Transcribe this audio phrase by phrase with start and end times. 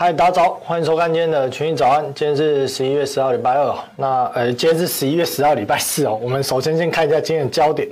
[0.00, 2.04] 嗨，大家早，欢迎收看今天的群英早安。
[2.14, 3.74] 今天是十一月十号，礼拜二。
[3.96, 6.16] 那呃，今天是十一月十号，礼拜四哦。
[6.22, 7.88] 我们首先先看一下今天的焦点。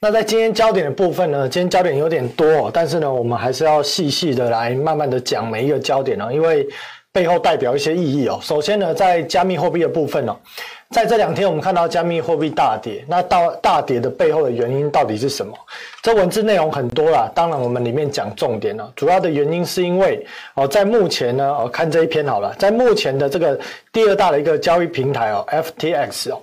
[0.00, 6.66] 那在今天焦点的部分呢，今天焦点有点多，但是呢，我们还是要细细的来慢慢的讲每一个焦点哦，因为
[7.12, 8.36] 背后代表一些意义哦。
[8.42, 10.36] 首先呢，在加密货币的部分哦。
[10.94, 15.52] 在这两天，我们看到加密货币大跌，那到大跌的背后的原因到底是什么？
[16.00, 18.92] 这文字内容很多啦，当然我们里面讲重点了。
[18.94, 20.24] 主要的原因是因为
[20.54, 23.58] 哦，在目前呢，哦，看这一篇好了，在目前的这个
[23.92, 26.40] 第二大的一个交易平台哦，FTX 哦。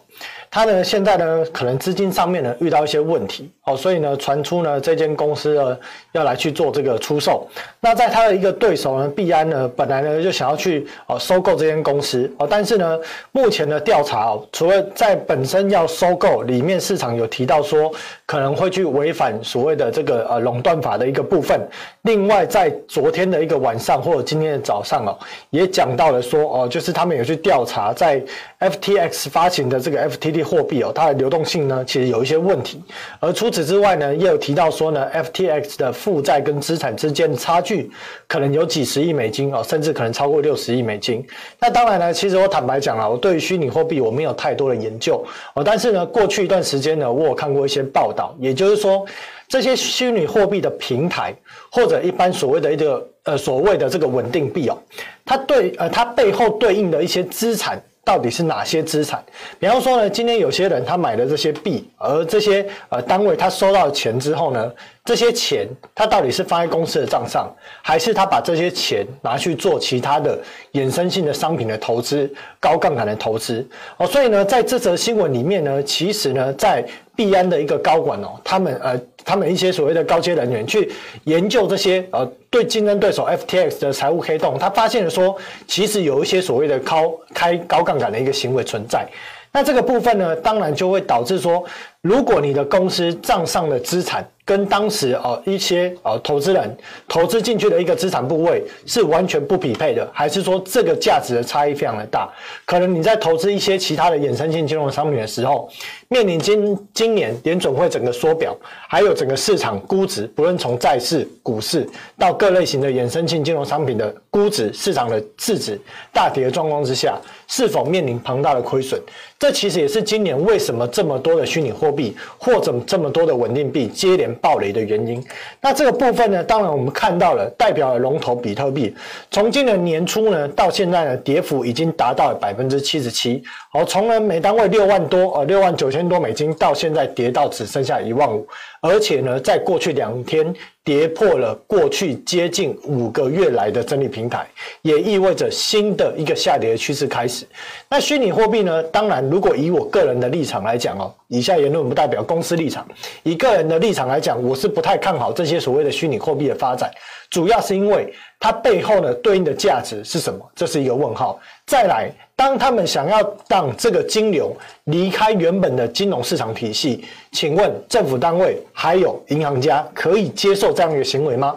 [0.53, 5.77] 它呢，现在呢，可能资金上面呢遇到一些问题哦，所以呢，传出呢这间公司呢
[6.11, 7.47] 要来去做这个出售。
[7.79, 12.99] 那在它的一个对手呢，币安呢，本来呢就想要去哦收购这间公司哦，但是呢，
[13.31, 17.89] 目前的调查哦，除了在本身要收购里面，市场有提到说
[18.25, 21.65] 可能会去违反所谓的这个呃垄断法的一个部分。
[22.01, 25.17] 另外，在昨天的一个晚上或者今天的早上哦，
[25.49, 28.21] 也讲到了说哦，就是他们有去调查在
[28.59, 30.40] FTX 发行的这个 FTD。
[30.43, 32.81] 货币哦，它的流动性呢，其实有一些问题。
[33.19, 37.89] 而除此之外呢，也有提到说呢，FTX 的负债跟资产之间的差距
[38.27, 41.25] 可能有几十亿美金哦，甚至可能超过六十亿美金。
[41.59, 49.05] 那当然呢，其实我坦白讲啊，我对于虚拟货币我没有太多的研究哦，但是呢，过去一段时间呢，我有看过一些报道，也就是说，
[49.47, 51.33] 这些虚拟货币的平台
[51.71, 54.77] 或者一般所谓的一个呃所谓的这个稳定币哦，
[55.25, 57.81] 它对呃它背后对应的一些资产。
[58.11, 59.23] 到底是哪些资产？
[59.57, 64.69] 比方说呢，今天有些人他买了这些币，而这些呃单位他收到钱之后呢，
[65.05, 67.49] 这些钱他到底是放在公司的账上，
[67.81, 70.37] 还是他把这些钱拿去做其他的
[70.73, 72.29] 衍生性的商品的投资、
[72.59, 73.65] 高杠杆的投资？
[73.95, 76.85] 哦，所以呢，在这则新闻里面呢，其实呢，在
[77.23, 78.99] 币安的一个高管哦，他们呃。
[79.23, 80.91] 他们一些所谓的高阶人员去
[81.25, 85.37] 研究这些呃对竞争对手 FTX 的财务黑洞，他发现了说，
[85.67, 89.07] 其实有一些所谓的高开高杠杆的一个行为存在。
[89.51, 91.63] 那这个部分呢，当然就会导致说，
[92.01, 96.75] 如果你的公司账上的资产跟当时哦一些呃投资人
[97.07, 102.27] 投资进去的一个资产部位是完全不匹配的，还是说这个价值的差异非常的大？
[102.65, 105.69] 可能你在投资一些其他的衍生性金融商品的时候，
[106.11, 108.53] 面临今今年联准会整个缩表，
[108.89, 115.79] 还有整个市场估值，不论从债市、股市到各类型的衍生性金融商品的估值、市场的市值
[116.11, 117.17] 大跌的状况之下，
[117.47, 119.01] 是否面临庞大的亏损？
[119.41, 125.19] 这其实也是今年为什么这么多的虚拟货币或者这么多的稳定币接连暴雷的原因。
[125.59, 128.95] 那这个部分呢，当然我们看到了代表了龙头比特币，
[129.31, 133.41] 从今年年初呢到现在呢，跌幅已经达到了百分之七十七。
[133.71, 138.47] 好，从呢每单位六万多呃六万九千多美金，到现在跌到只剩下一万五，
[138.79, 140.53] 而且呢，在过去两天。
[140.83, 144.47] 跌破了过去接近五个月来的整理平台，
[144.81, 147.45] 也意味着新的一个下跌的趋势开始。
[147.87, 148.81] 那虚拟货币呢？
[148.85, 152.85] 当然，如果以我个人的立场来讲哦，以下言论不代表公司立场。
[153.23, 156.91] 以个人的立场来讲，我是不太看好这些所谓的虚拟货币的发展，
[157.29, 160.45] 主要是因为它背后呢对应的价值是什么？
[160.53, 161.39] 这是一个问号。
[161.65, 162.11] 再来。
[162.33, 164.51] 当他们想要让这个金流
[164.85, 171.55] 离开原本的金融市场体系，请问政府单位还有银行家可以接受这样一个行为吗？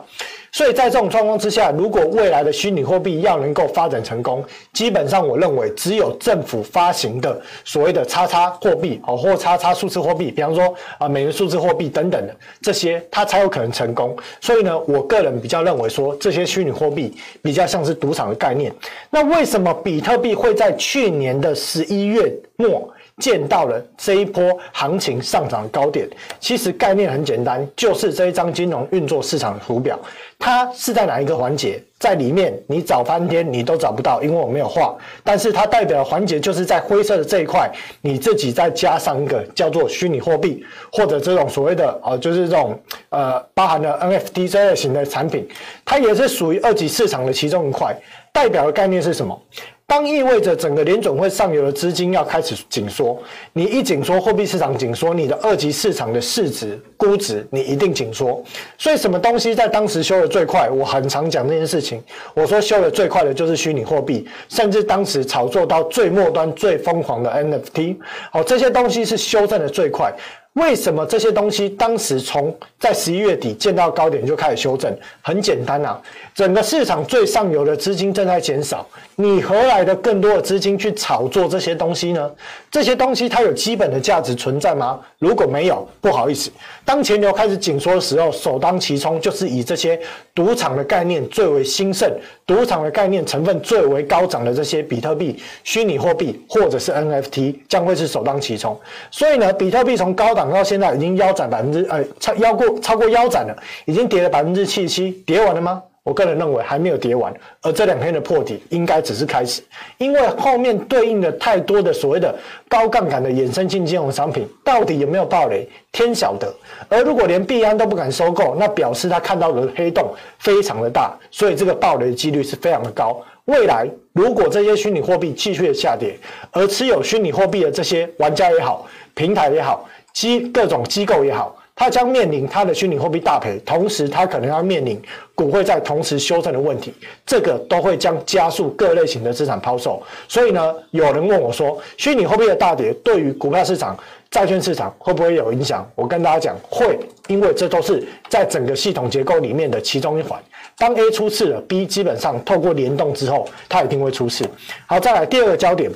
[0.54, 14.16] 所以在这种状况之下，如果未来的虚拟货币要能够发展成功，基本上我认为只有政府发行的所谓的叉叉货币哦，或叉叉数字货币，比方说啊美元数字货币等等的这些，它才有可能成功。
[14.40, 17.12] 所以呢，我个人比较认为说，这些虚拟货币
[17.42, 18.72] 比较像是赌场的概念。
[19.10, 22.88] 那为什么比特币会在去年的十一月末？
[23.18, 26.08] 见到了这一波行情上涨的高点，
[26.40, 29.98] 其实概念很简单，就是这一张金融运作市场的图表，
[30.38, 31.80] 它是在哪一个环节？
[31.96, 34.94] 在里面你找半天你都找不到，因为我没有画。
[35.22, 37.70] 但是它代表的环节就是在灰色的这一块，
[38.02, 40.62] 你自己再加上一个叫做虚拟货币，
[40.92, 42.78] 或者这种所谓的哦、就是这种
[43.08, 45.48] 呃包含了 NFT 这类型的产品，
[45.82, 47.96] 它也是属于二级市场的其中一块。
[48.34, 49.40] 代表的概念是什么？
[49.86, 53.22] 当意味着整个联总会上游的资金要开始紧缩，
[53.52, 58.42] 你一紧缩，货币市场紧缩，你的二级市场的市值估值你一定紧缩。
[58.76, 60.68] 所以什么东西在当时修的最快？
[60.68, 62.02] 我很常讲这件事情，
[62.34, 67.96] 我说修的最快的就是虚拟货币，甚至当时炒作到最末端最疯狂的 NFT，
[68.32, 70.12] 好，这些东西是修正的最快。
[70.54, 74.96] 为什么这些东西当时从在十一月底见到高点就开始修正？
[75.20, 76.00] 很简单啊，
[76.32, 78.86] 整个市场最上游的资金正在减少，
[79.16, 82.30] 你何来的更多的资金去炒作这些东西呢？
[82.70, 85.00] 这些东西它有基本的价值存在吗？
[85.18, 86.50] 如果没有，不好意思，
[86.84, 90.00] 当钱流开始紧缩的时候，首当其冲就是以这些
[90.34, 92.10] 赌场的概念最为兴盛、
[92.46, 98.78] 赌场的概念成分最为高涨的这些比特币、虚拟货币或者是 NFT 将会是首当其冲。
[99.10, 100.44] 所以呢，比特币从高档。
[100.54, 103.56] 到现在已经腰斩百分之呃超腰过超过腰斩了，
[103.86, 105.82] 已经跌了百分之七十七，跌完了吗？
[106.04, 109.62] 我个人认为还没有跌完，而这两天的破底应该只是开始，
[109.96, 112.32] 因为后面对应了太多的所谓的
[112.68, 116.54] 高杠杆的衍生性金融商品，到底有没有暴雷，天晓得。
[116.90, 123.18] 而如果连币安都不敢收购，那表示他看到的黑洞非常的大，所以这个暴雷的几率是非常的高。
[123.46, 126.14] 未来如果这些虚拟货币继续的下跌，
[126.52, 129.88] 而持有虚拟货币的这些玩家也好，平台也好。
[130.12, 135.00] 机各种机构也好，它将面临它的虚拟货币大赔，同时它可能要面临
[135.34, 136.94] 股汇在同时修正的问题，
[137.26, 140.00] 这个都会将加速各类型的资产抛售。
[140.28, 143.98] 所以呢，有人问我说，虚拟货币的大跌对于股票市场、
[144.30, 145.84] 债券市场会不会有影响？
[145.96, 150.40] 我跟大家讲，会，因为这都是在整个系统结构里面的其中一环。
[150.78, 154.44] 当 A 出事了，B 基本上透过联动之后，它一定会出事。
[154.86, 155.90] 好，再来第二个焦点。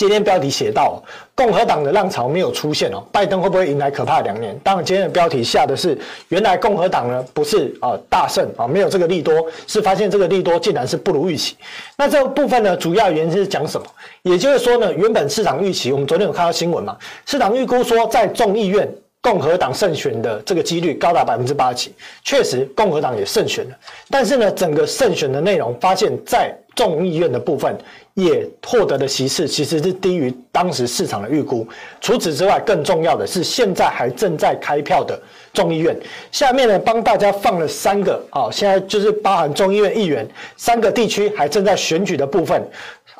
[0.00, 0.98] 今天标题写到，
[1.34, 4.58] 共和党的浪潮没有出现哦，拜登会不会迎来可怕两年？
[4.64, 5.94] 当然，今天的标题下的是，
[6.28, 11.54] 原来共和党呢不是啊大胜啊，没有这个利多，是发现这个利多竟然是不如预期。
[11.98, 13.86] 那这部分呢，主要原因是讲什么？
[14.22, 21.90] 也就是说呢，原本市场预期，我们昨天有看到新闻嘛，市场预估说在众议院共和党胜选的这个几率高达百分之八十，
[22.24, 23.76] 确实共和党也胜选了，
[24.08, 27.76] 但是呢，整个胜选的内容发现，在众议院的部分。
[28.24, 31.66] 也获得的席次其实是低于当时市场的预估。
[32.00, 35.20] 除此之外，更重要的是，现在还正在开票的
[35.52, 35.96] 众议院，
[36.30, 42.62] 下面呢帮大家放了三个啊，现在就是包含众议院议员三个地区还正在选举的部分。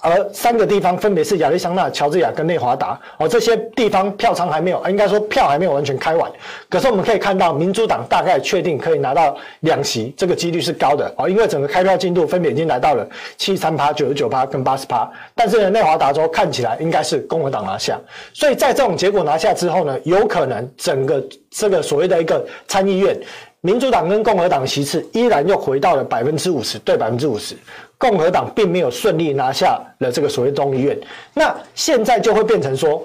[0.02, 6.30] 而三个地方分别是亚利桑那、乔治亚跟内华达哦，这些地方票仓还没有，应该说票还没有完全开完。
[6.68, 13.06] 可是我们可以看到，民主党大概确定可以拿到两席，这个几率是高的哦，因为整个开票进度分别已经来到了
[13.36, 15.10] 七三趴、九十九趴跟八十趴。
[15.34, 18.00] 但是呢，内华达州看起来应该是共和党拿下，
[18.32, 23.18] 所以在这种结果拿下之后呢，有可能整个这个所谓的一个参议院，
[23.60, 27.54] 民主党跟共和党席次依然又回到了百分之五十对百分之五十。
[28.00, 30.98] 共和党并没有顺利拿下了这个所谓众议院，
[31.34, 33.00] 那现在就会变成说，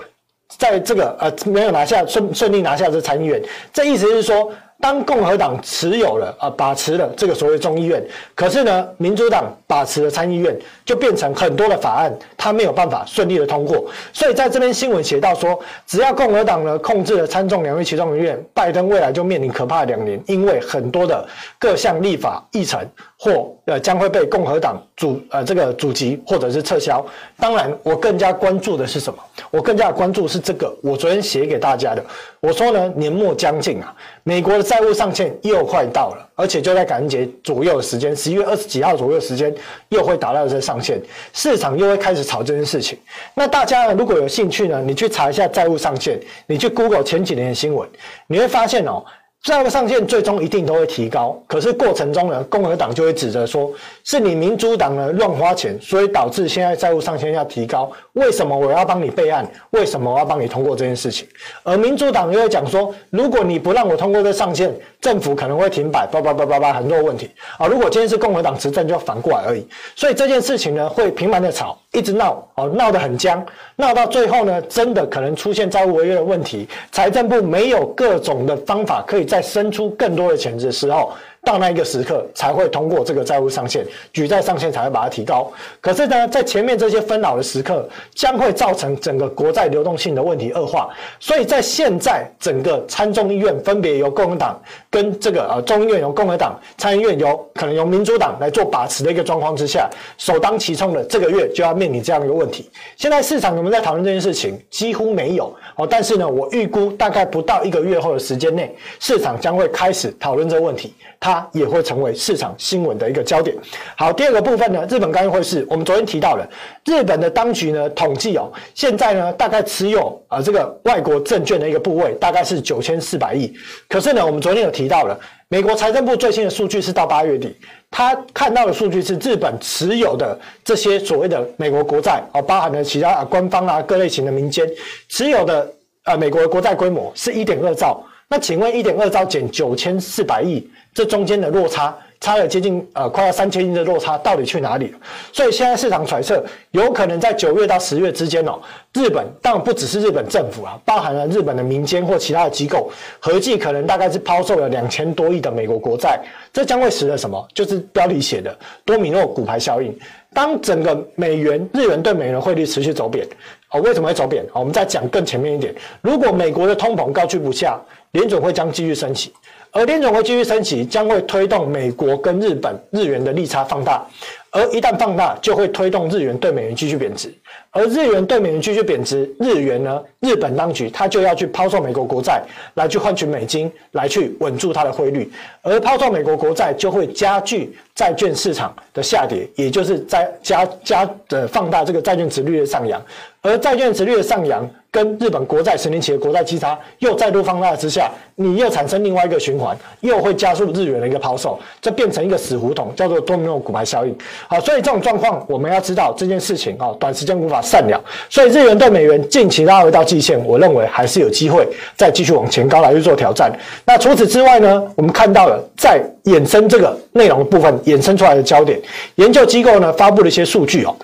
[0.58, 3.44] 在这个呃没有拿下顺顺利拿下这参议院，
[3.74, 4.52] 这意思是说。
[4.86, 8.06] 当共和党持有了啊，把持了这个所谓众议院，
[8.36, 10.56] 可是呢，民主党把持了参议院，
[10.86, 13.84] 就变成很多的法案，它没有办法顺利的通过。
[14.14, 21.28] 所以在这边新闻写到说，只要共和党呢控制了参众两院其中一院，拜登未来就面临可怕的两年，因为很多的
[21.58, 22.80] 各项立法议程
[23.18, 27.04] 或呃将会被共和党阻呃这个阻击或者是撤销。
[27.40, 29.18] 当然，我更加关注的是什么？
[29.50, 32.06] 我更加关注是这个，我昨天写给大家的，
[32.40, 33.92] 我说呢，年末将近啊，
[34.28, 34.66] 美国的。
[34.66, 39.54] 债务上限又快到了，而且就在感恩节左右的时间，十一月二十几号左右的时间，
[39.90, 41.00] 又会达到这上限，
[41.32, 42.98] 市场又会开始炒这件事情。
[43.36, 47.88] 那大家呢，如果有兴趣呢，你去查一下债务上限，你去 Google 前几年的新闻，
[48.26, 49.06] 你会发现哦。
[49.46, 53.72] 债务上限最终一定都会提高，可是过程中呢，共和党就会指责说，
[54.04, 57.92] 是你民主党呢乱花钱，所以导致现在债务上限要提高。
[58.14, 59.48] 为什么我要帮你备案？
[59.70, 61.28] 为什么我要帮你通过这件事情？
[61.62, 67.68] 而民主党又会讲说，如果你不让我通过这上限，政府可能会停摆，叭叭叭叭叭，很多问题啊。
[67.68, 69.64] 如果今天是共和党执政，就反过来而已。
[69.96, 81.12] 所以这件事情呢，会频繁的吵，一直闹哦，闹得很僵，闹到最后呢，真的可能出现债务违约的问题，财政部没有各种的方法可以在生出更多的钱的时候。
[81.46, 85.50] 到那一个时刻才会通过这个债务上限，举债上限才会把它提高。
[85.80, 90.90] 可是呢，在前面这些纷扰的时刻，将会造成整个国债流动性的问题恶化。
[91.20, 94.60] 所以在现在整个参众议院分别由共和党
[94.90, 99.88] 跟这个呃众议院由共和党，参议院由可能由民主党来做把持的一个状况之下，
[100.18, 102.70] 首当其冲的这个月就要面临这样一个问题。
[102.98, 104.60] 现在市场有没有在讨论这件事情？
[104.70, 105.88] 几乎没有哦。
[105.88, 110.94] 但是呢，我预估大概不到一个月后的时间内，市场将会开始讨论这个问题。
[111.20, 113.56] 它它也会成为市场新闻的一个焦点。
[113.98, 116.48] 好，第二个部分呢，日本刚刚汇市，我们昨天提到了
[116.86, 123.54] 日本的当局呢统计哦，现在呢大概持有啊这个外国证券的一个部位大概是九千四百亿。
[123.90, 127.54] 可是呢，我们昨天有提到了美国财政部最新的数据是到八月底，
[127.92, 134.66] 他看到的数据是日本持有的这些所谓的美国国债哦，包含了其他啊官方啊各类型的民间
[135.10, 135.70] 持有的
[136.06, 141.96] 呃美国的国债规模是一点二兆，那请问一点二兆减九千四百亿，这中间的落差？
[142.22, 144.98] 差了接近呃快要三千亿的落差到底去哪里了？
[145.34, 148.58] 所以现在市场揣测，有可能在九月到十月之间哦，
[148.94, 156.20] 日本当然不只是日本政府啊，包含了日本的民间或其他的机构，合计可能大概是抛售了两千多亿的美国国债，
[156.52, 157.46] 这将会使得什么？
[157.54, 159.96] 就是标题写的多米诺骨牌效应。
[160.34, 163.28] 当整个美元日元对美元汇率持续走贬，
[163.72, 164.44] 哦，为什么会走贬？
[164.54, 167.80] 我们再讲更前面一点，如果美国的通膨高居不下，
[168.14, 169.32] 联准会将继续升息。
[169.76, 174.02] 而联总会继续升息，将会推动美国跟日本日元的利差放大，
[174.50, 177.28] 而一旦放大，就会推动日元对美元继续贬值。
[177.72, 182.42] 而日元对美元继续贬值，日元呢，日本当局他就要去抛售美国国债，
[182.76, 185.30] 来去换取美金，来去稳住它的汇率。
[185.62, 193.02] 而抛售美国国债就会加剧债券市场的下跌，也就是在加加的放大这个债券殖率的上扬。
[193.42, 204.18] 而债券殖率的上扬，跟日本国债十年期的国债息差又再度放大之下，你又产生另外一个循环，又会加速日元的一个抛售，这变成一个死胡同，叫做多米诺骨牌效应。
[204.48, 208.04] 好，所以这种状况我们要知道这件事情啊，短时间无法善了。
[208.30, 213.52] 所以日元对美元近期拉回到季线，我认为还是有机会再继续往前高来去做挑战。
[213.86, 218.80] 那除此之外呢，我们看到了在衍生这个内容的部分衍生出来的焦点，
[219.16, 220.96] 研究机构呢发布了一些数据哦。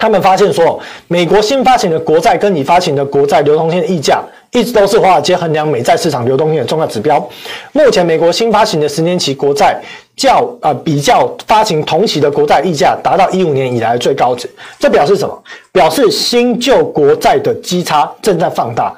[0.00, 4.22] 他们发现说，美国新发行的国债跟已发行的国债流通性溢价，
[4.52, 7.18] 一直都是华尔街衡量美债市场流动性的重要指标。
[7.72, 9.76] 目前，美国新发行的十年期国债
[10.18, 14.50] 较啊比较发行同期的国债溢价达到一五年以来的最高值。
[14.78, 15.42] 这表示什么？
[15.70, 18.92] 表示新旧国债的基差正在放大，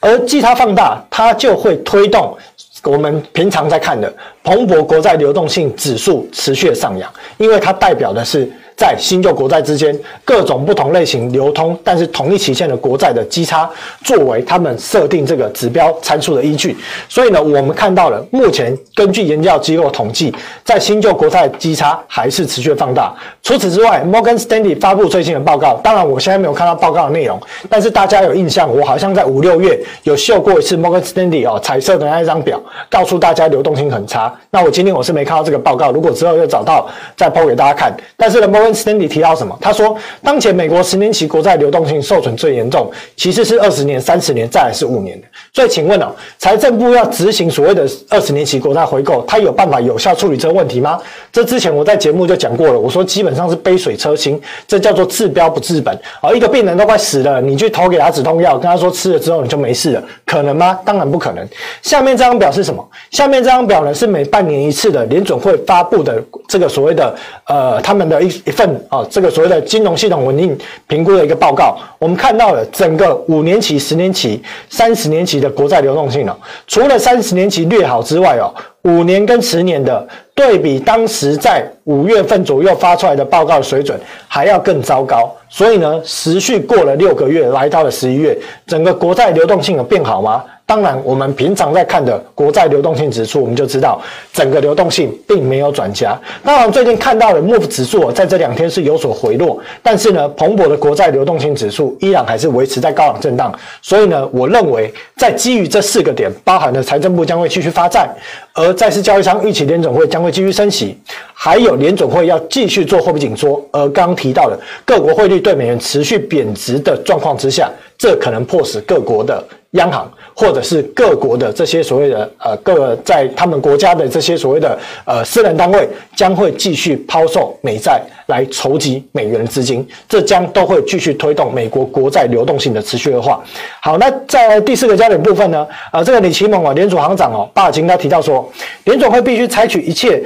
[0.00, 2.36] 而基差放大，它就会推动
[2.82, 4.12] 我们平常在看的
[4.42, 8.50] 蓬勃国债流动性指数持续的上扬，因为它代表的是。
[8.76, 13.68] 在新旧国债之间，各种不同类型流通，但是同一期限的国债的基差，
[14.02, 16.76] 作为他们设定这个指标参数的依据。
[17.08, 23.14] 所以呢，我们看到了目前根据研究机构统计，在新旧国债基差还是持续放大。
[23.42, 34.34] 除此之外，摩根斯丹利发布最新的报告，当然我现在没有看到报告的内容，但是大家有印象，我好像在五六月有秀过一次摩根斯丹利哦彩色的那一张表，告诉大家流动性很差。
[34.50, 37.94] 那我今天我是没看到这个报告，如果之后又找到再抛给大家看。
[38.16, 39.58] 但是呢，摩 Stanley 提到什么？
[39.60, 45.20] 他说，当前美国十年期国债流动性受损最严重，其实是二十年、三十年，再来是五年。
[45.52, 51.00] 所以，请问哦，财政部要执行所谓的二十年期国债回购，他有办法有效处理这个问题吗？
[51.32, 55.98] 这之前我在节目就讲过了，我说基本上是杯水车薪，这叫做治标不治本。
[56.20, 60.78] 而，一个病人都快死了，你去投给他止痛药，跟他说吃了之后你就没事了，可能吗？
[60.84, 61.46] 当然不可能。
[61.82, 62.86] 下面这张表是什么？
[63.10, 67.14] 下面这张表呢是每半年一次的联准会发布的这个所谓的
[67.46, 70.56] 呃他们的一份啊这个所谓的金融系统稳定
[70.86, 71.76] 评估的一个报告。
[71.98, 78.48] 我们看到了整个五年期、十年期、三十年期的国债流动性哦，除了三十年期略好之外哦，
[78.82, 85.30] 五年跟十年的对比，当时在五月份左右发出来的报告水准还要更糟糕。
[85.48, 90.44] 所以呢，持续过了六个月，来到了十一月，整个国债流动性有变好吗？
[90.66, 94.00] 当然，我们平常在看的国债流动性指数，我们就知道
[94.32, 96.18] 整个流动性并没有转佳。
[96.42, 103.52] 当然，最近看到的 MOVE 指数在这两天是有所回落，但是呢，彭博的国债流动性指数依然还是维持在高档震荡。
[103.82, 108.08] 所以呢，我认为在基于这四个点，包含了财政部将会继续发债，
[108.54, 110.98] 而债市交易商预期联准会将会继续升息，
[111.34, 120.10] 还有联准会要继续做货币紧缩，而刚刚提到的各国汇率对美元持续贬值的状况之下，这可能迫使各国的央行。
[120.34, 133.42] 或者是各国的这些所谓的呃各在他们国家的这些所谓的呃私人单位将会继续抛售美债来筹集美元资金，这将都会继续推动美国国债流动性的持续恶化。
[133.80, 138.50] 好，那在第四个焦点部分呢，呃，这个李奇蒙啊，联储行长哦，巴尔金他提到说，
[138.84, 140.22] 联总会必须采取一切。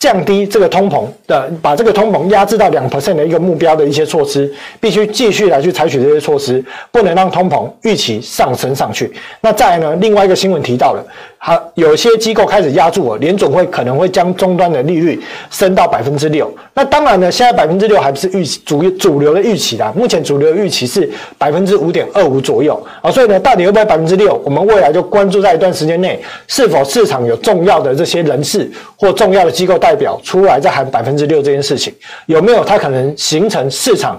[0.00, 9.12] 降低这个通膨的，把这个通膨压制到两 percent 的一个目标的一些措施，必须继续来去采取这些措施，不能让通膨预期上升上去。
[9.42, 11.04] 那再来呢，另外一个新闻提到了。
[11.42, 15.18] 好，有些机构开始压住了，联总会可能会将终端的利率
[15.50, 16.52] 升到百分之六。
[16.74, 19.90] 那当然呢，现在百分之六还不是预期主主流的预期啦。
[19.96, 23.10] 目前主流的预期是百分之五点二五左右啊。
[23.10, 24.38] 所以呢，到底会不会百分之六？
[24.44, 31.92] 我们未来就关注在一段时间内，是否市场有重要的这些人士或重要的机构代表出来在喊百分之六这件事情，
[32.26, 34.16] 有没有它可能形成市场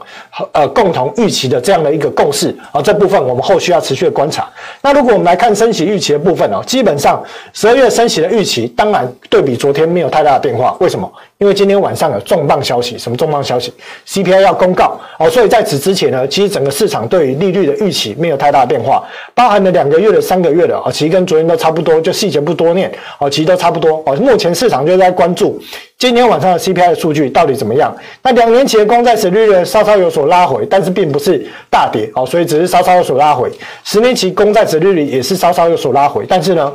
[0.51, 2.81] 呃共同预期的这样的一个共识啊？
[2.81, 4.49] 这部分我们后续要持续的观察。
[4.81, 7.23] 那如果我们来看升息预期的部分哦，基本上。
[7.53, 10.75] 十二月升息的预期，当然对比昨天没有太大的变化。
[10.79, 11.11] 为什么？
[11.41, 13.73] 因为今天晚上有重磅消息，什么重磅消息
[14.07, 24.15] ？CPI 要公告哦，所以在此之前呢，其实整个市场对于利率的预期没有太大的变化，包含了两个月的、三个月的啊，其实跟昨天都差不多，就细节不多念哦，其实都差不多哦。
[24.17, 25.59] 目前市场就在关注
[25.97, 27.91] 今天晚上的 CPI 的数据到底怎么样。
[28.21, 33.51] 那两年期的公债殖利率稍稍有所拉回，但是并不是大跌哦，所以只是稍稍有所拉回。
[33.83, 36.71] 十年期公债殖利率也是稍稍有所拉回，但是呢。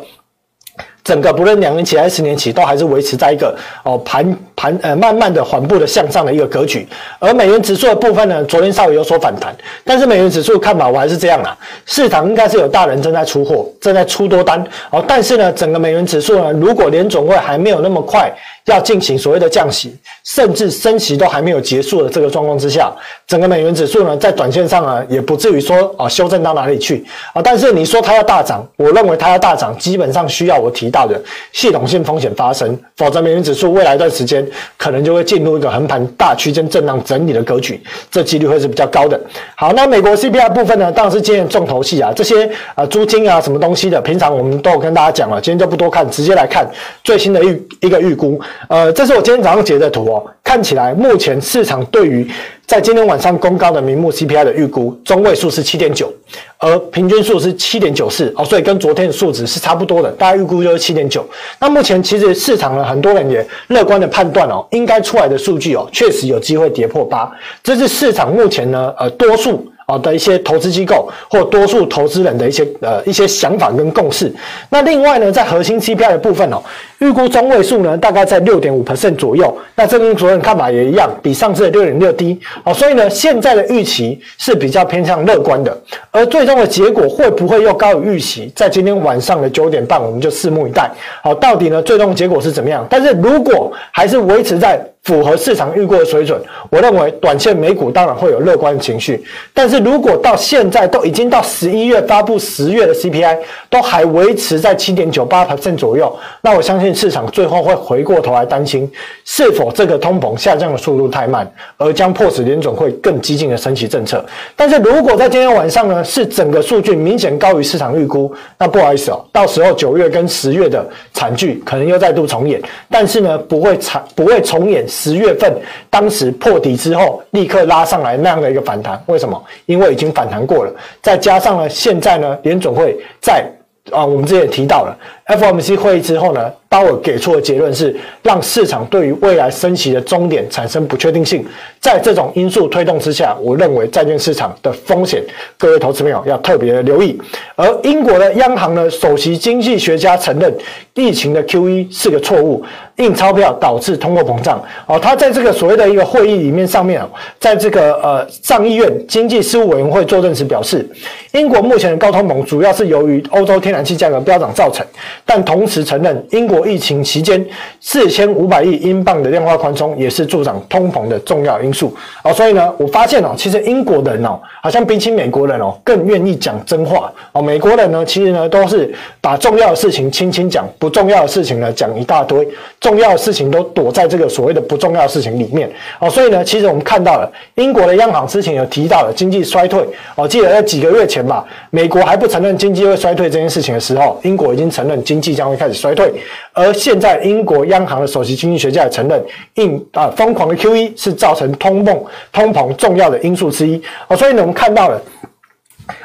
[1.02, 6.88] 整个不论两年期还是十年期，都还是维持在一个哦盘盘呃慢慢的缓步的向上的一个格局。
[7.20, 15.04] 而美元指数的部分呢，昨天稍微有所反弹，但是美元指数看法我还是这样啦，市场应该是有大人正在出货，正在出多单哦。
[15.06, 18.32] 但是呢，整个美元指数呢，如果联准会还没有那么快。
[18.66, 22.92] 要进行所谓的降息，甚至升息都还没有结束的这个状况之下，
[23.24, 27.40] 整个美元指数呢，在短线上呢，也不至于说啊修正到哪里去啊。
[27.40, 31.16] 但是你说它要大涨，我认为它要大涨，基本上需要我提到的
[31.52, 34.44] 系统性风险发生，否则美元指数未来一段时间
[34.76, 39.20] 可能就会进入一个横盘大区间震荡整理的格局，这几率会是比较高的。
[39.54, 46.66] 好，那美国 CPI 部分呢，当然是今天重头戏啊，这些啊租金啊什么东西的，平常我们都有跟大家讲了，今天就不多看，直接来看
[47.02, 48.40] 最新的预一个预估。
[48.68, 50.24] 呃，这是我今天早上截的图哦，
[50.56, 52.26] 看起来目前市场对于
[52.66, 56.10] 在今天晚上公告的名目 CPI 的预估中位数是七点九，
[56.56, 61.22] 而平均数是七点九四哦，所以跟昨天的数值是差不多的，大家预估就是七点九。
[61.60, 67.30] 那目前其实市场呢，很多人也乐观的判断哦，应该出来的数据哦，确实有机会跌破八，
[67.62, 69.70] 这是市场目前呢，呃，多数。
[69.86, 74.32] 啊的一些投资机构或多数投资人的一些呃一些想法跟共识。
[74.68, 76.60] 那另外呢，在核心 CPI 的部分哦，
[76.98, 79.56] 预估中位数呢大概在六点五 percent 左右。
[79.74, 82.38] 那这跟昨天看法也一样，比上次的六点六低。
[82.64, 85.76] 哦，所以呢，现在的预期是比较偏向乐观的。
[86.10, 88.50] 而最终的结果会不会又高于预期？
[88.56, 90.90] 在今天晚上的九点半，我们就拭目以待。
[91.22, 92.84] 好，到底呢最终结果是怎么样？
[92.90, 96.36] 但是如果还是维持在符合市场预估的水准，
[96.68, 99.22] 我认为短线美股当然会有乐观的情绪。
[99.54, 103.38] 但是如果到现在都已经到十一月发布十月的 CPI
[103.70, 108.90] 都还维持在七点九八百分左右，那我相信市场最后会回过头来担心，
[109.24, 114.24] 是否这个通膨下降的速度太慢，而将迫使联准会更激进的升息政策。
[114.56, 122.60] 但是如果在今天晚上呢，是整个数据明显高于市场预估，那不好意思哦，到时候九月跟十月的惨剧可能又再度重演。
[122.90, 124.84] 但是呢，不会惨不会重演。
[124.96, 125.54] 十月份
[125.90, 129.40] 当时破底之后，立刻拉上来那样的一个反弹，为什么？
[129.66, 133.44] 因为已经反弹过了，再加上呢，现在呢，联总会在
[133.92, 136.52] 啊，我们之前也提到了 FOMC 会议之后呢。
[136.68, 141.42] 鲍尔给出的结论是，让市场对于未来升息的终点产生不确定性。
[141.80, 145.22] 在这种因素推动之下，我认为债券市场的风险，
[145.56, 147.18] 各位投资朋友要特别的留意。
[147.54, 150.52] 而英国的央行呢，首席经济学家承认，
[150.94, 152.62] 疫情的 QE 是个错误，
[152.96, 154.62] 印钞票导致通货膨胀。
[154.86, 157.00] 哦，他在这个所谓的一个会议里面上面，
[157.38, 160.86] 在这个呃上议院经济事务委员会作证时表示，
[161.32, 164.84] 英国目前的高通膨主要是由于欧洲天然气价格飙涨造成，
[165.24, 166.66] 但同时承认英国。
[166.66, 167.46] 疫情期间，
[167.80, 172.32] 四千五百亿英镑的量化宽松也是助长通膨的重要因素哦。
[172.32, 177.40] 所以呢，我发现哦，其实英国人哦，好像比起美国人哦，更愿意讲真话哦。
[177.40, 182.48] 美国人呢，其实呢，都是把重要的事情轻轻讲，不重要的事情呢讲一大堆，
[182.80, 186.10] 重要的事情都躲在这个所谓的不重要的事情里面哦。
[186.10, 196.12] 所以呢，其实我们看到了英国的央行之前有提到了经济衰退哦，记得在几个月前吧，美国还不承认经济会衰退这件事情的时候，英国已经承认经济将会开始衰退。
[196.52, 201.96] 而现在，英国央行的首席经济学家也承认，印啊疯狂的 QE 是造成通膨
[202.32, 203.80] 通膨重要的因素之一。
[204.08, 205.00] 哦，所以呢，我们看到了，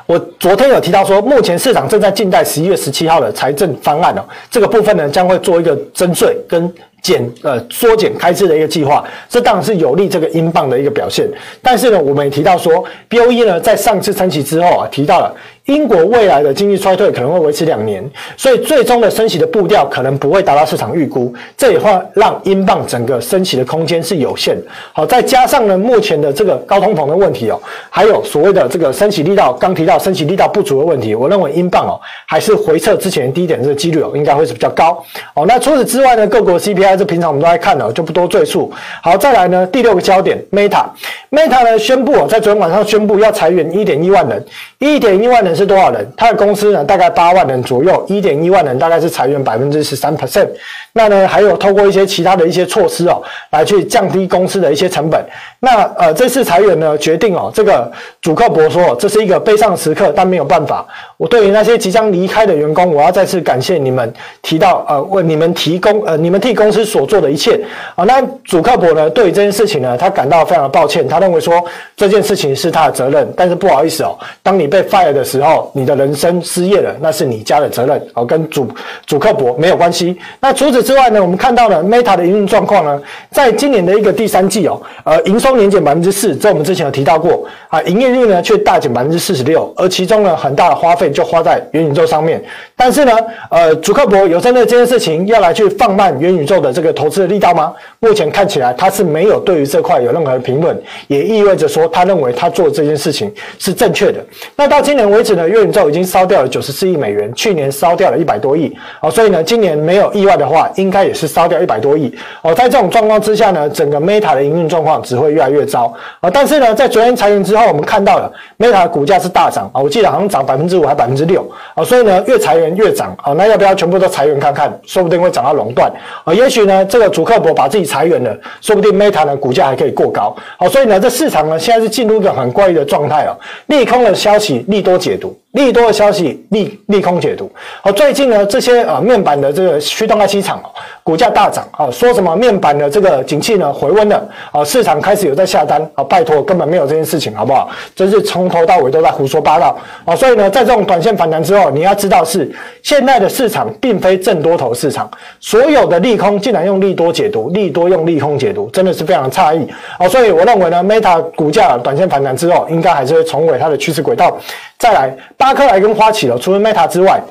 [0.06, 11.28] 我昨天有提到说，目前市场正在静待十一月十七号的财政方案哦，这个部分呢将会做一个增税跟减呃缩减开支的一个计划，这当然是有利这个英镑的一个表现。
[11.62, 15.36] 但是呢，我们也提到说，BOE 呢在上次升息之后啊，提到了。
[15.72, 18.04] 英国未来的经济衰退可能会维持两年，
[18.36, 24.58] 所以最终的升息的步调可能不会达到市场预估，这也会让英镑整个升息的空间是有限。
[24.92, 27.58] 好，再加上呢，目前的这个高通膨的问题哦，
[27.90, 31.96] 还有所谓的这个升息力道，刚提到升息力道不足的问题，我认为英镑哦
[32.28, 35.02] 还是回撤之前低点这个几率哦应该会是比较高。
[35.34, 38.70] 哦，那除此之外呢，各国 CPI 这平常我们都在看了，就不多赘述。
[39.02, 44.46] 好，再来呢，第六个焦点，Meta，Meta 呢宣布哦，在昨天晚上宣布要裁员一点一万人，
[44.80, 45.72] 一点一万人是。
[45.72, 46.06] 多少人？
[46.18, 50.46] 他的公司呢，大概八万人左右，一点一万人，大概是裁员百分之十三 percent。
[50.92, 55.26] 那呢，还有透过一些其他的一些措施哦，来去降低公司的一些成本。
[55.62, 57.90] 那呃，这次裁员呢，决定哦，这个
[58.22, 60.86] 主克伯说这是一个悲伤时刻，但没有办法。
[61.16, 67.58] 我对于那些即将离开的员工，我要再次感谢你们提到呃，为你们提供呃，你们替公司所做的一切
[67.96, 68.04] 啊。
[68.04, 71.64] 那主克伯呢，对于这件事情呢，他感到非常的抱歉，他认为说
[71.96, 78.68] 这件事情是他的责任，但是不好意思哦，当你被 fire 的时候，哦你的人生失业了，那是你家的责任哦，跟主
[79.06, 80.18] 主克伯没有关系。
[80.42, 80.82] 那除此。
[80.82, 92.44] 之外呢，我们看到了 Meta 的营运状况呢，在今年的一个第三季哦，呃，营收年减百分之四，这我们之前有提到过啊，营业率呢却大减百分之四十六，而其中呢很大的花费就花在元宇宙上面。
[92.76, 93.12] 但是呢，
[93.52, 97.72] 呃，主克伯有针对这件事情要来去放慢元宇宙的这个投资的力道吗？
[98.00, 100.76] 目前看起来他是没有对于这块有任何的评论，
[101.08, 104.20] 也意味着说他认为他做这件事情是正确的。
[104.56, 110.70] 那到今年为止呢，元宇宙已经烧掉了九十四亿美元，去年烧掉了一百多亿，哦，所以呢，今年没有意外的话。
[110.76, 116.30] 应该也是烧掉一百多亿哦，在这种状况之下呢，整个 Meta 的营运状况只会越来越糟啊。
[116.30, 123.34] 但是呢，在昨天裁员之后，我们看到了 Meta 的股价是大涨啊，我记得好像涨百分之五还百分之六啊，所以呢，越裁员越涨啊。
[123.34, 124.72] 那要不要全部都裁员看看？
[124.86, 125.92] 说不定会涨到垄断
[126.24, 126.34] 啊。
[126.34, 133.36] 也许呢，这个祖克伯把自己裁员了，说不定 Meta 的股价还可以过高好，所以呢，这市场呢现在是进入一个很怪异的状态哦，
[133.68, 135.18] 利空的消息利多解
[135.52, 137.52] 利多的消息，利利空解读。
[137.82, 140.62] 好，最近呢，这些呃面板的这个驱动 IC 厂
[141.04, 147.70] 股价大涨啊，说什么面板的这个景气呢回温了啊，市场开始有在下单啊，拜托，根本没有这件事情，好不好？
[147.94, 150.16] 真是从头到尾都在胡说八道啊！
[150.16, 152.50] 所以呢，在这种短线反弹之后，你要知道是
[152.82, 155.10] 现在的市场并非正多头市场，
[155.42, 160.08] 所有的利空竟然用利多解读，利多用利空解读，真的是非常诧异啊！
[160.08, 164.38] 所以我认为呢，Meta 股价短线反弹之后，应该还是会重回它的趋势轨道。
[164.82, 167.22] 再来，巴克莱跟花旗了，除了 Meta 之外，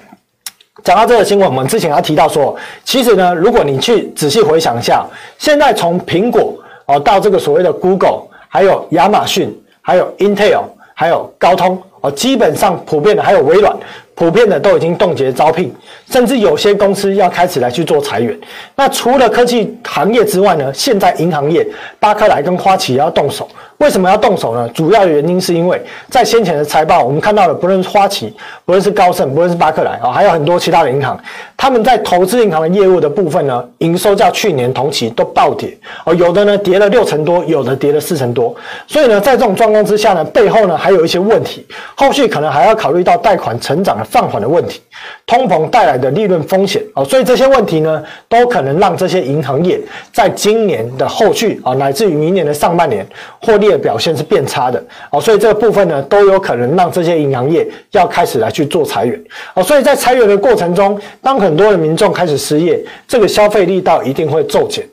[0.84, 5.04] 讲到这个新闻，我们之前要提到说，其实呢，如果你去仔细回想一下，
[5.36, 10.62] 现在从苹果哦到这个所谓的 Google，还有亚马逊，还有 Intel，
[10.94, 13.76] 还有高通哦，基本上普遍的还有微软。
[14.14, 15.74] 普遍的都已经冻结招聘，
[16.10, 18.38] 甚至有些公司要开始来去做裁员。
[18.76, 20.70] 那除了科技行业之外呢？
[20.74, 21.66] 现在银行业，
[21.98, 23.48] 巴克莱跟花旗也要动手。
[23.80, 24.68] 为什么要动手呢？
[24.74, 28.30] 主要的原因是因为在先前的财报，我们看到了，不论是花旗，
[28.66, 31.18] 不论是高盛，不论是巴克莱啊，还有很多其他的银行，
[31.56, 38.54] 他们在投资银行的业务的部分呢，营收较去年同期都暴跌哦，有的呢跌了六成多，有的跌了四成多。
[38.86, 44.82] 所以呢，在这种状况之下呢，背后呢还有一些问题，后续可能还要考虑到贷款成长的放缓的问题，
[45.26, 49.80] 通膨带来的利润风险啊，所以这些问题呢，都可能让这些银行业
[50.12, 53.06] 在今年的后续啊，乃至于明年的上半年
[53.40, 59.22] 获利的表现是变差的啊，所以这个部分呢，都有可能让这些银行业要开始来去做裁员
[59.54, 64.86] 啊，所以在裁员的过程中，当很多的民众开始失业，这个消费力道一定会骤减。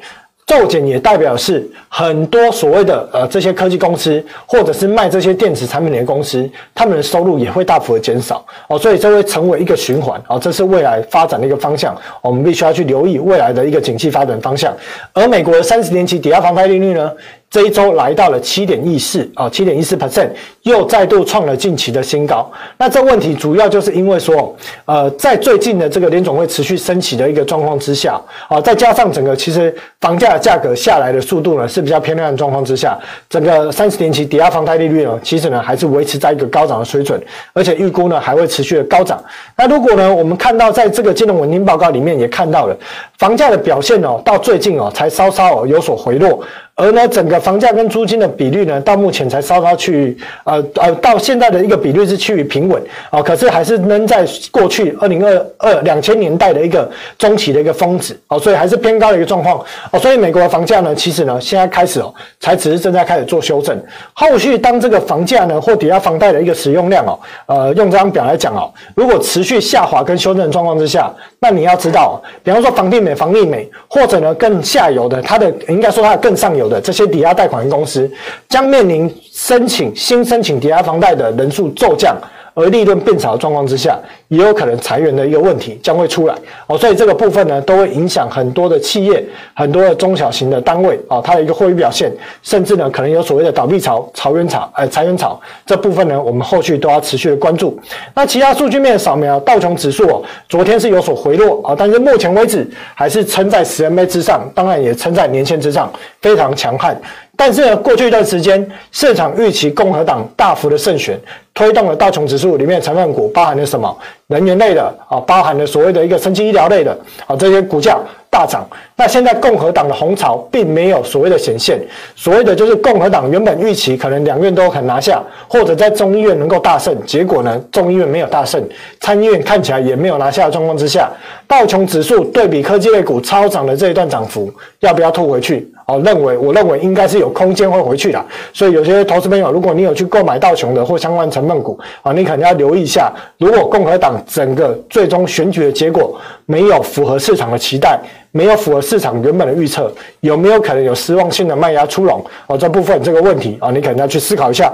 [0.45, 14.73] 骤减也代表是很多所谓的呃这些科技公司，或者是卖这些电子产品的公司，他们的收入也会大幅的减少哦，所以这会成为一个循环哦，这是未来发展的一个方向，我们必须要去留意未来的一个景气发展方向。
[15.11, 17.11] 而美国三十年期抵押房贷利率呢？
[17.49, 20.29] 这一周来到了七点一四啊，七点一四 percent，
[20.63, 22.51] 又再度创了近期的新高。
[22.77, 37.19] 那这问题主要就是因为说，呃，在最近的这个联总会持续升息的一个状况之下，啊，再加上整个其实房价的价格下来的速度呢是比较偏慢的状况之下，整个三十年期抵押房贷利率呢，其实呢还是维持在一个高涨的水准，
[37.53, 39.23] 而且预估呢还会持续的高涨。
[39.55, 42.75] 那如果呢，我们看到在这个金融稳定报告里面也看到了
[43.17, 46.43] 房价的表现哦，到最近哦才稍稍有所回落。
[46.79, 56.87] 而呢，整个房价跟租金的比率呢，到目前才稍稍趋于，呃呃，到现在的一个比率是趋于平稳啊、哦，可是还是仍在过去二零二二两千年代的一个
[57.17, 59.59] 中期的一个峰值哦，所以还是偏高的一个状况
[59.91, 63.75] 哦，所以美国的房价呢，其实呢，现在开始哦，才只是正在开始做修正，
[64.13, 76.66] 后续当这个房价呢或抵押房贷的一个使用量哦，呃，用这张表来讲哦，如果持续下滑跟修正的状况之下，那你要知道，比方说房地美、房利美，或者呢更下游的，它的应该说它的更上游。
[76.81, 78.09] 这些抵押贷款公司
[78.49, 82.15] 将面临申请新申请抵押房贷的人数骤降，
[82.57, 86.33] 而利润变少的状况之下，也有可能裁员的一个问题将会出来
[86.65, 86.75] 哦。
[86.75, 95.39] 所以这个部分呢，都会影响很多的企业、很多的中小型的单位啊，它的一个获利表现，甚至呢可能有所谓的倒闭潮、裁员潮、呃裁员潮。
[95.67, 97.79] 这部分呢，我们后续都要持续的关注。
[98.15, 105.93] 那其他数据面扫描，道琼指数哦，昨天是有所回落啊，但是目前为止还是撑在十 MA 之上，当然也撑在年线之上，
[106.23, 106.99] 非常强悍。
[107.37, 111.17] 但是呢，过去一段时间，市场预期共和党大幅的胜选，
[111.53, 113.95] 推动了道琼指数里面成分股，包含了什么
[114.25, 116.97] 能源类的啊，包含了所谓的一个生技医疗类的
[117.27, 117.95] 啊，这些股价
[118.31, 118.67] 大涨。
[118.95, 121.79] 那现在共和党的红潮并没有所谓的显现，
[122.15, 128.59] 所谓的就是共和党原本预期可能两院都肯拿下，或者在众议院能够大胜，结果呢，众议院没有大胜，
[128.99, 131.07] 参议院看起来也没有拿下的状况之下，
[131.47, 135.71] 道琼指数对比科技类股超涨的这一段涨幅，要不要吐回去？
[135.87, 138.23] 哦，认为我认为应该是有空间会回去的，
[138.53, 147.97] 所以有些投资朋友，如果你有去购买道琼的或相关成分股啊，你可能要留意一下，如果共和党整个最终选举的结果没有符合市场的期待，
[148.31, 152.21] 没有符合市场原本的预测，有没有可能有失望性的卖压出笼？
[152.47, 154.69] 哦，这部分这个问题啊，你可能要去思考一下。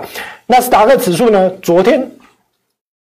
[0.48, 2.10] 纳斯达克指数呢，昨天。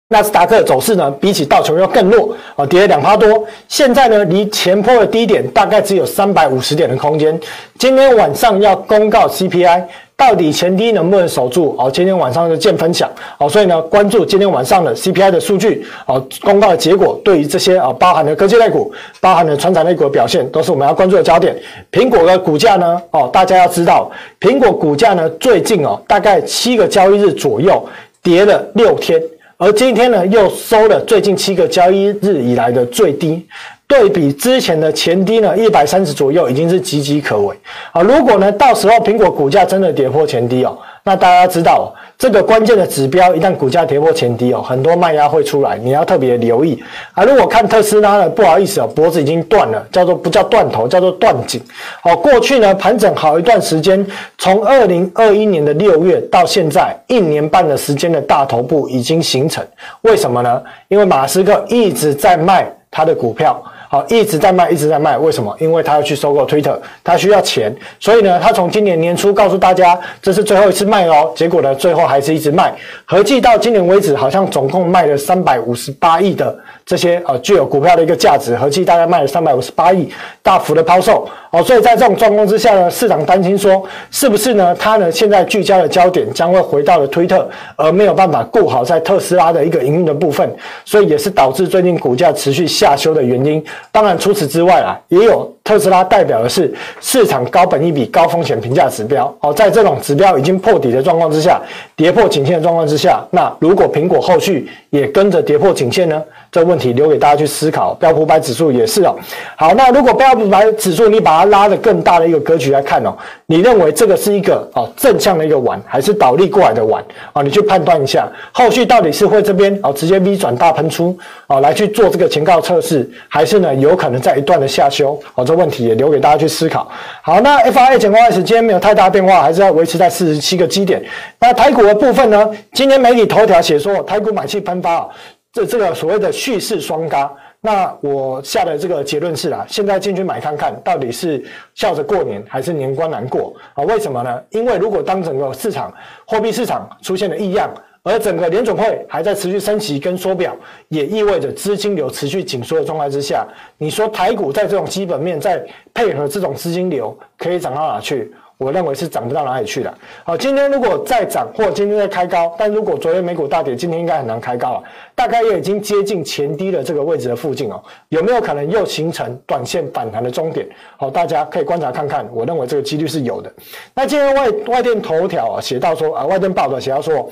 [0.09, 3.45] 纳斯达克的走势呢，比起道琼要更弱啊，跌了两趴多。
[3.67, 7.37] 现在呢，离前坡的低点大概只有三百五十点的空间。
[7.77, 9.83] 今天晚上要公告 CPI，
[10.15, 11.75] 到底前低能不能守住？
[11.77, 13.11] 哦，今天晚上就见分晓。
[13.37, 18.89] 哦，所以呢，关注今天晚上的 CPI 的数据，哦，公告的结果，对于这些啊，包含了科技类股、
[19.19, 21.53] 包含了传产类股的表现，都是我们要关注的焦点。
[21.91, 27.85] 苹果的股价呢，哦，大家要知道，苹果股价呢，最近哦，大概七个交易日左右
[28.23, 29.21] 跌了六天。
[29.59, 33.43] 而今天呢，又收了最近七个交易日以来的最低，
[33.87, 37.55] 对比之前的前低呢，一百三十左右，已经是岌岌可危
[37.91, 38.03] 啊！
[38.03, 40.77] 如果呢，到时候苹果股价真的跌破前低哦。
[41.07, 47.23] 那大家知道，这个关键的指标一旦股价跌破前低哦，很多卖压会出来，你要特别留意啊。
[47.23, 51.61] 如果看特斯拉呢，不好意思哦，脖子已经断了，叫做不叫断头，叫做断颈。
[52.03, 54.05] 哦，过去呢盘整好一段时间，
[54.37, 59.65] 从二零二一年的六月到现在一年半的时间的大头部已经形成。
[60.01, 60.61] 为什么呢？
[60.89, 63.63] 因为马斯克一直在卖他的股票。
[63.89, 65.56] 好，一直在卖，一直在卖，为什么？
[65.60, 72.73] 因为他要去收购 Twitter，他需要钱，所以呢，他从今年年初告诉大家这是最后一次卖哦，结果呢，最后还是一直卖，
[73.06, 80.10] 合计到今年为止，好像总共卖了三百五十八亿的这些呃具有股票的一个价值，合计大概卖了三百五十八亿，
[80.41, 81.28] 大幅的抛售。
[81.52, 84.73] 哦，所以在这种状况之下呢，市场担心说，是不是呢？
[84.80, 90.50] 它呢现在聚焦的焦点将会回到了推特，而没有办法顾好在特斯拉的一个营运的部分，
[90.86, 93.63] 所以也是导致最近股价持续下修的原因。
[93.91, 99.36] 当然，除此之外啊，也有特斯拉代表的是市场高本一比、高风险评价指标。
[99.41, 101.62] 哦，在这种指标已经破底的状况之下，
[101.93, 106.23] 跌破颈线的状况之下，那如果苹果后续也跟着跌破颈线呢？
[106.49, 107.93] 这问题留给大家去思考。
[107.95, 109.13] 标普五百指数也是哦。
[109.58, 113.13] 好，那如果标普五百指数你把它拉得更大的一个格局来看哦，
[113.47, 117.03] 你认为这个是一个哦正向的一个碗，还是倒立过来的碗
[117.34, 117.43] 啊？
[117.43, 121.15] 你去判断一下，后续到底是会这边哦直接 V 转大喷出
[121.47, 125.43] 哦来去做这个前高测试，还是呢有可能在一段的下修哦？
[125.43, 126.89] 这问题也留给大家去思考。
[127.21, 131.03] 好，那 FRA 简报开始，今天没有太大变化，还是要维持在四十七个基点。
[131.39, 132.49] 那台股的部分呢？
[132.73, 135.09] 今天媒体头条写说台股买气喷发，
[135.51, 137.29] 这这个所谓的蓄势双轧。
[137.59, 141.43] 那我下的这个结论是啊，现在进去买看看到底是
[141.73, 143.83] 笑着过年还是年关难过啊？
[143.83, 144.39] 为什么呢？
[144.51, 145.91] 因为如果当整个市场
[146.25, 147.69] 货币市场出现了异样，
[148.07, 150.55] 而整个联准会还在持续升息跟缩表，
[150.87, 153.45] 也意味着资金流持续紧缩的状态之下，
[153.77, 158.33] 你说台股在这种基本面再配合这种资金流，可以涨到哪去？
[158.57, 159.93] 我认为是涨不到哪里去的。
[160.23, 167.79] 好，今天如果再涨，或今天再开高，但如果昨天美股大跌，今天应该很难开高了，大概也已经接近前低的这个位置的附近哦。
[168.09, 170.67] 有没有可能又形成短线反弹的终点？
[170.97, 172.27] 好，大家可以观察看看。
[172.33, 173.53] 我认为这个几率是有的。
[173.93, 177.29] 那今天外外电头条啊写到说啊，外电报道写到说，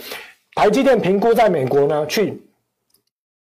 [0.55, 2.41] 台积电评估在美国呢去。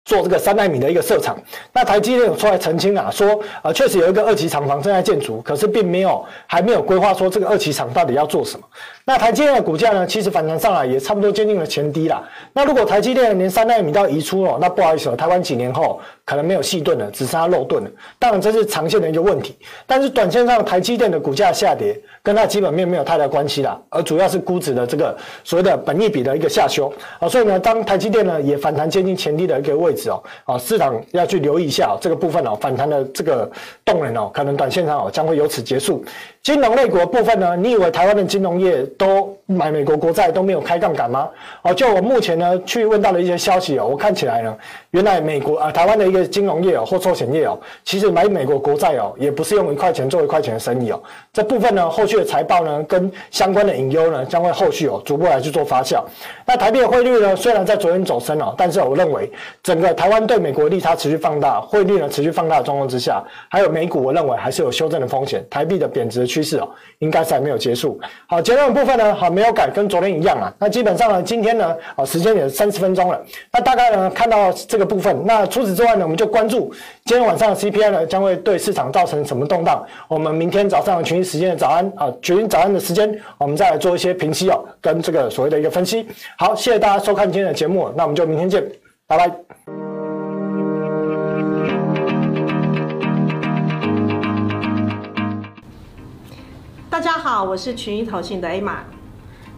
[0.03, 1.39] 做这个三奈米的一个设厂，
[1.75, 8.67] 那台积电有出来澄清啊，说啊确实有一个二期厂房正在建筑，可是并没有还没有规划说这个二期厂到底要做什么。
[9.11, 12.23] 那台积电的股价呢，其实反弹上来也差不多接近了前低啦。
[12.53, 17.91] 那如果台积电连三纳米都移出哦，那不好意思哦，台湾几年后可能没有细盾了，只剩下肉盾了。
[18.21, 27.29] 当然这是长线的一个问题，但是短线上台积电的股价下跌，跟它基本面没有太大关系啦，而主要是估值的这个所谓的本益比的一个下修啊。
[27.29, 30.09] 所以呢，当台积电呢也反弹接近前低的一个位置。
[30.09, 33.51] 哦，啊，市场要去留意一下这个部分哦，反弹的这个
[33.85, 36.05] 动能哦，可能短线上哦将会由此结束。
[36.43, 41.29] 金融类股的部分呢，你以为台湾的金融业都买美国国债都没有开杠杆吗？
[41.63, 44.57] 哦，就我目前呢去问到的一些消息哦，我看起来呢，
[44.93, 51.03] 原来美国啊，台湾的一个金融业哦，或寿险业哦，其实买美国国债哦，也不是用一块钱做一块钱的生意哦。
[51.33, 56.03] 这部分呢，后续的财报呢，跟相关的隐忧呢，将会后续哦，逐步来去做发酵。
[56.47, 59.31] 那台币的汇率呢，虽然在昨天走升哦，但是我认为
[59.63, 65.45] 整个台湾对美国利差持续放大，汇率呢持续放大的状况之下，还有美股，我认为还是有修正的风险。
[65.51, 67.99] 台币的贬值的趋势哦，应该是还没有结束。
[68.27, 70.53] 好，结论部分呢，好没有改，跟昨天一样啊。
[70.59, 73.19] 那基本上呢，今天呢，啊时间也三十分钟了。
[73.51, 76.71] 那大概呢，看到这个部分，那除此之外呢，我们就关注
[77.07, 79.83] 今天晚上 CPI 呢，将会对市场造成什么动荡？
[80.09, 86.07] 我们明天早上群益时间的早安啊，群益早安的时间，我们再来做一些评析哦，跟这个所谓的一个分析。
[86.37, 88.63] 好，谢谢大家收看今天的节目，那我们就明天见，
[89.07, 89.31] 拜拜。
[96.91, 98.85] 大家好，我是群益投信的 A 玛。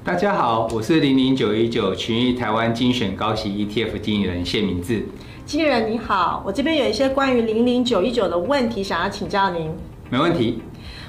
[0.05, 5.07] 大家好，我是零零九一九群益台湾精选高息 ETF 经理人谢明志。
[5.47, 9.71] 经理人你好，我这边有一些关于零零九一九的问题想要请教您。
[10.11, 10.61] 没问题。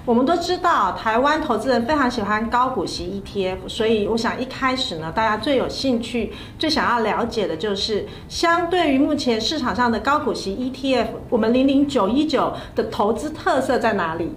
[0.05, 14.29] 我们都知道，台湾投资人非常喜欢高股息 ETF，所以我想一开始呢，大家最有兴趣、最想要了解的就是，相对于目前市场上的高股息 ETF，我们零零九一九的投资特色在哪里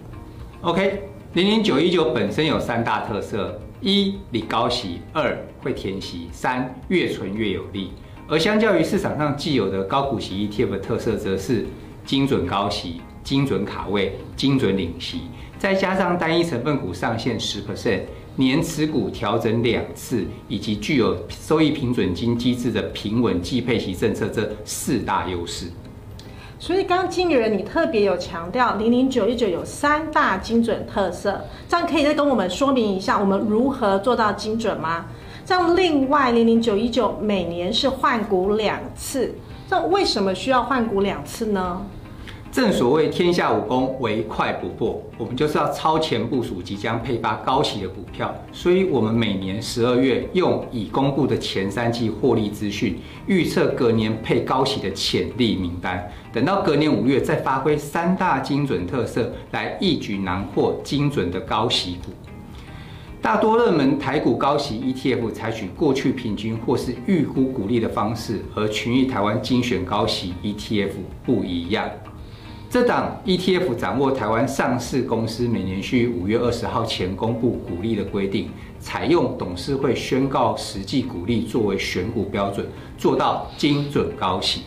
[0.62, 3.60] ？OK，零零九一九本身有三大特色。
[3.80, 7.90] 一领高息，二会填息，三越存越有利。
[8.28, 11.66] 而相较于市场上既有的高股息 ETF 的特色，则是
[12.04, 15.20] 精准高息、精准卡位、精准领息，
[15.58, 18.00] 再加上单一成分股上限十 percent，
[18.34, 25.66] 年持股调整两次，以及具有收益平准金机制的平稳季配息政策这四大优势。
[26.58, 35.06] 所以，刚刚经理人你特别有强调，零零九一九有三大精准特色，这样可以再跟我们说明一下，我们如何做到精准吗？
[35.44, 39.34] 这样，另外零零九一九每年是换股两次，
[39.68, 41.84] 这为什么需要换股两次呢？
[42.52, 45.02] 正所谓天下武功，唯快不破。
[45.18, 56.10] 我们就是要超前部署即将配发高息的股票，所以我们每年十二月用已公布的前三季获利资讯，预测隔年配高息的潜力名单。
[56.32, 62.12] 等到隔年五月，再发挥三大精准特色，来一举囊获精准的高息股。
[63.20, 70.92] 大多热门台股高息 ETF 采取过去平均或是预估股利的方式，和群益台湾精选高息 ETF
[71.24, 71.90] 不一样。
[72.76, 82.66] 这档 ETF 掌握台湾上市公司每年需五月二十号前公布股利的规定，采用董事会宣告实际股利作为选股标准，
[82.98, 84.60] 做到精准高息，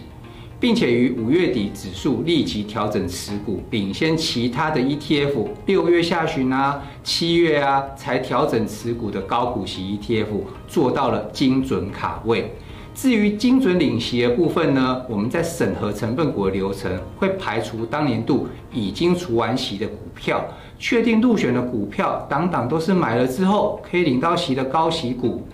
[0.59, 10.25] 并且于五月底指数立即调整持股，领先其他的 ETF 六月下旬啊、七月啊才调整持股的高股息 ETF，
[10.67, 12.55] 做到了精准卡位。
[13.01, 20.43] 至于精准领息的部分呢，我们在审核成分股的流程会排除当年度已经除完息的股票，
[20.77, 25.47] 确定入选的股票，档档都是买了之后可以领到息的高息股。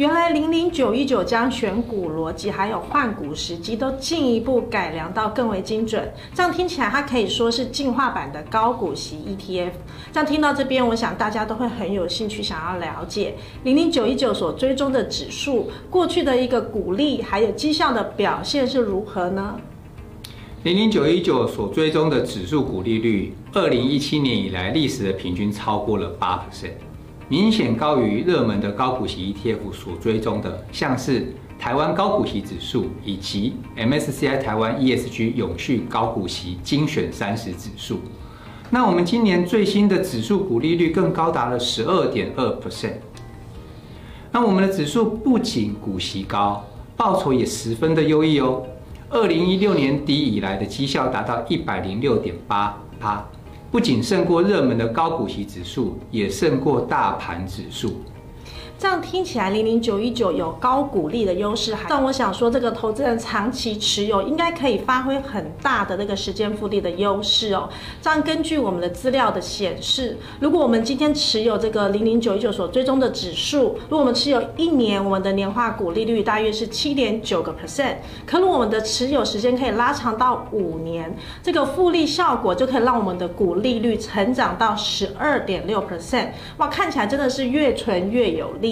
[0.00, 9.72] 原来零零九一九将选股逻辑还有换股时机都进一步改良到更为精准，这样听起来它可以说是进化版的高股息 ETF。
[10.10, 19.60] 这样听到这边，我想大家都会很有兴趣想要了解零零九一九所追踪的指数过去的一个股利还有绩效的表现是如何呢？
[20.62, 26.70] 零零九一九所追踪的指数股利率，二零一七年以来历史的平均超过了八%。
[27.30, 38.00] 明显高于热门的高股息 ETF 所追踪的，像是台湾高股息指数以及 MSCI 台湾 ESG 永续高股息精选三十指数。
[38.70, 42.94] 那我们今年最新的指数股利率更高达了十二点二 percent。
[44.32, 46.66] 那我们的指数不仅股息高，
[46.96, 48.64] 报酬也十分的优异哦。
[49.08, 53.24] 二零一六年底以来的绩效达到一百零六点八趴。
[53.70, 58.00] 不仅胜过热门的高股息指数，也胜过大盘指数。
[58.80, 67.68] 这样听起来，零零九一九有高股利的优势，但我想说，这个投资人长期持有应该可以发挥很大的那个时间复利的优势哦。
[68.00, 77.96] 这样根据我们的资料的显示，如果我们今天持有这个零零九一九所追踪的指数，如果我们持有一年，我们的年化股利率大约是七点九个 percent。
[78.24, 86.28] 可如果我们的持有时间可以拉长到五年，这个复利效果就可以让我们的股利率成长到十二点六 percent。
[86.56, 88.69] 哇，看起来真的是越存越有利。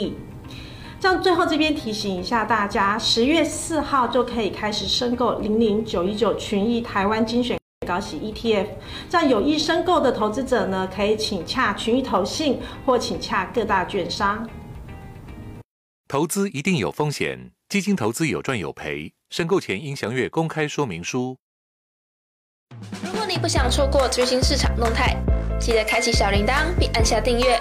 [1.00, 7.56] 这样，最后这边提醒一下大家，十月四号就可以开始申购零零九一九群益台湾精选
[7.86, 8.66] 高息 ETF。
[9.08, 14.48] 这样有意申购的投资者呢，可以请洽群益投信或请洽各大券商。
[16.08, 21.36] 投资一定有风险，基金投资有赚有赔，申购前应详阅公开说明书。
[23.04, 25.16] 如果你不想错过最新市场动态，
[25.60, 27.60] 记得开启小铃铛并按下订阅。